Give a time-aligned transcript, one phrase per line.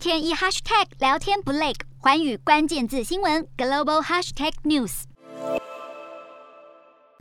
[0.00, 5.02] 天一 hashtag 聊天不累，寰宇关键字新闻 global hashtag news。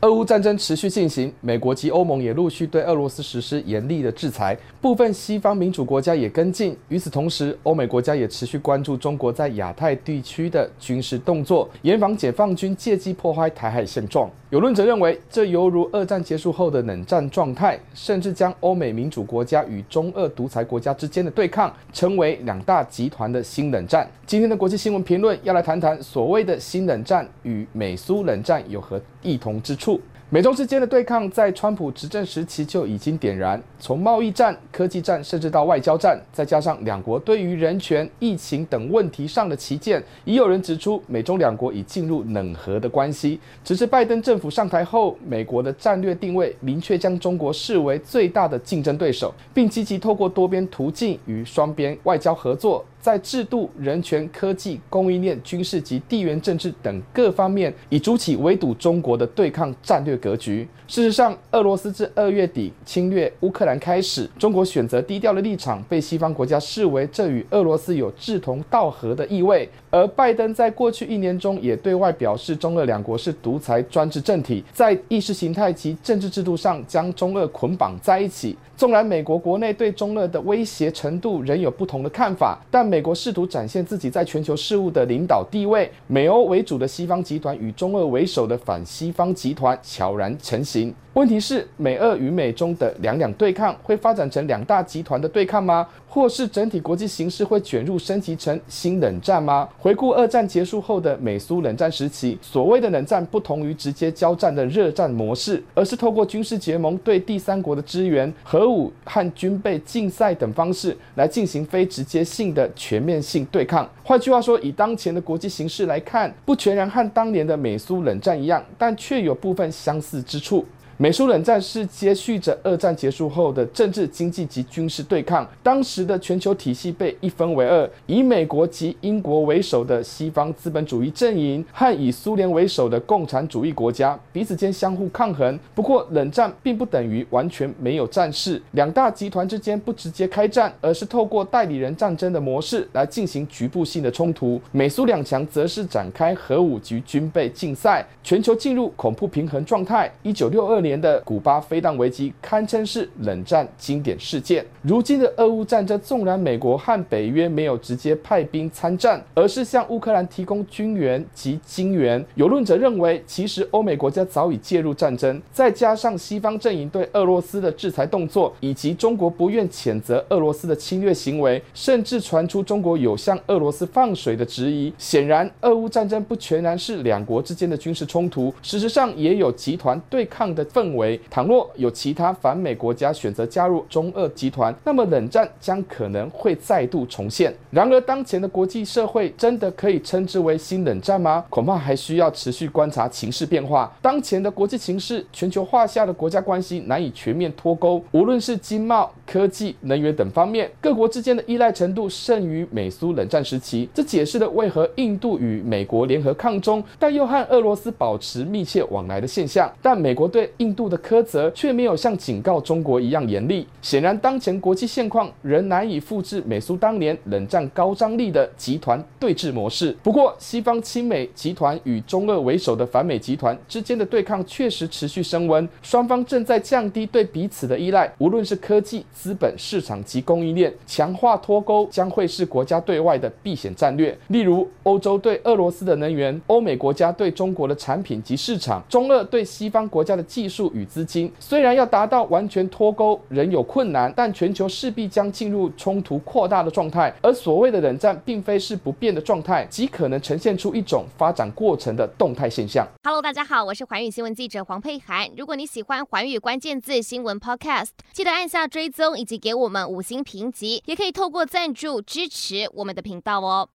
[0.01, 6.77] 俄乌战争持续进行，美国及欧盟也陆续对俄罗斯实施严厉的制裁，部分西方民主国家也跟进。
[6.87, 14.31] 与此同时，欧美国家也持续关注中国在亚太地区的军事动作，严防解放军借机破坏台海现状。
[14.51, 24.09] 有论者认为，这犹如二战结束后的冷战状态，甚至将欧美民主国家与中俄独裁国家之间的对抗称为两大集团的新冷战。
[24.25, 30.01] 今天的国际新闻评论要来谈谈所谓的新冷战与美苏冷战有何异同之处。
[30.31, 43.39] 美中之间的对抗在川普执政时期就已经点燃，从贸易战、科技战，甚至到外交战，再加上两国对于人权、疫情等问题上的旗舰，已有人指出美中两国已进入冷和的关系。
[43.63, 52.85] 只是拜登政府上台后，美国的战略定位明确将中国视为最大的竞争对手，并积极透过多边途径与双边外交合作。
[53.01, 60.67] 在制度、人权、科技、供应链、军事及地缘政治等各方面，以筑起围堵中国的对抗战略格局。
[60.87, 69.67] 事实上，俄罗斯自二月底侵略乌克兰开始，中国选择低调的立场，被西方国家视为这与俄罗斯有志同道合的意味。
[69.91, 78.55] 而拜登在过去一年中也对外表示，中俄两国是独裁专制政体，在意识形态及政治制度上将中俄捆绑在一起。
[78.77, 85.91] 纵然美国国内对中俄的威胁程度仍有不同的看法，但美国试图展现自己在全球事务的领导地位。
[86.07, 89.77] 美欧为主的西方集团与中俄为首的反西方集团
[90.09, 90.95] 悄然成型。
[91.19, 95.85] 问题是，美俄与美中的两两对抗会发展成两大集团的对抗吗？
[96.07, 99.67] 或是整体国际形势会卷入升级成新冷战吗？
[99.77, 113.87] 回顾二战结束后的美苏冷战时期，所谓的冷战不同于直接交战的热战模式，而是透过军事结盟对第三国的支援、核武和军备竞赛等方式来进行非直接性的全面性对抗。
[114.05, 120.65] 换句话说，以当前的国际形势来看，不全然和当年的美苏冷战一样，但却有部分相似之处。
[121.01, 125.49] 美苏冷战是接续着二战结束后的政治、经济及军事对抗。
[125.63, 135.57] 当时的全球体系被一分为二，以美国及英国为首的西方资本主义阵营和以苏联为首的共产主义国家彼此间相互抗衡。
[135.73, 144.59] 不过，冷战并不等于完全没有战事，两大集团之间不直接开战，而是透过代理人战争的模式来进行局部性的冲突。
[144.73, 150.11] 美苏两强则是展开核武及军备竞赛，全球进入恐怖平衡状态。
[150.23, 150.88] 一九六二年。
[150.89, 154.65] 年的古巴飞弹危机堪称是冷战经典事件。
[154.81, 162.25] 如今的俄乌战争，纵然美国和北约没有直接派兵参战，而是向乌克兰提供军援及金援。
[162.33, 174.91] 有论者认为，其实欧美国家早已介入战争，再加上西方阵营对俄罗斯的制裁动作，以及中国不愿谴责俄罗斯的侵略行为，甚至传出中国有向俄罗斯放水的质疑。
[174.97, 187.53] 显然，俄乌战争不全然是两国之间的军事冲突，事实上也有集团对抗的氛围，倘若有其他反美国家选择加入中俄集团，那么冷战将可能会再度重现。
[187.69, 191.43] 然而，当前的国际社会真的可以称之为新冷战吗？
[191.49, 193.91] 恐怕还需要持续观察情势变化。
[194.01, 203.89] 当前的国际情势，全球化下的国家关系难以全面脱钩，无论是经贸、科技、能源等方面，各国之间的依赖程度胜于美苏冷战时期。
[203.93, 209.69] 这解释了为何印度与美国联合抗中，但又和俄罗斯保持密切往来的现象。
[209.81, 213.65] 但美国对印印度的苛责却没有像警告中国一样严厉。
[213.81, 219.95] 显然，当前国际现况仍难以复制美苏当年冷战高张力的集团对峙模式。
[220.03, 234.15] 不过，西方亲美集团与中俄为首的反美集团之间的对抗确实持续升温，双方正在降低对彼此的依赖，无论是科技、资本市场及供应链，强化脱钩将会是国家对外的避险战略。
[234.27, 240.71] 例如，欧洲对俄罗斯的能源，欧美国家对中国的产品及市场，中俄对西方国家的技术。
[240.73, 247.13] 与资金虽然要达到完全脱钩仍有困难，但全球势必将进入冲突扩大的状态。
[247.21, 252.87] 而所谓的冷战，并非是不变的状态，极可能呈现出一种发展过程的动态现象。
[253.03, 255.29] Hello，大家好，我是寰宇新闻记者黄佩涵。
[255.37, 263.67] 如果你喜欢寰宇关键字新闻 Podcast，记得按下追踪以及给我们五星评级，也可以透过赞助支持我们的频道哦。